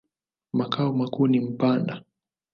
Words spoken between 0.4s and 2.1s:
Makao makuu ni Mpanda.